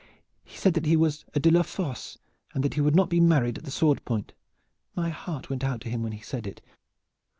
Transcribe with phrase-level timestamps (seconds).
[0.43, 2.17] He said that he was a de la Fosse
[2.55, 4.33] and that he would not be married at the sword point.
[4.95, 6.59] My heart went out to him when he said it.